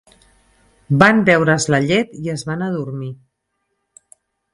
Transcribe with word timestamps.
Van 1.01 1.19
beure's 1.27 1.67
la 1.73 1.79
llet 1.83 2.15
i 2.21 2.31
es 2.33 2.45
van 2.47 2.63
adormir. 2.69 3.11